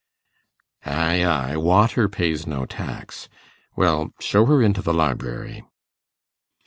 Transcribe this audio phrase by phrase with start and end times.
[0.83, 3.29] 'Ay, ay; water pays no tax.
[3.75, 5.61] Well, show her into the library.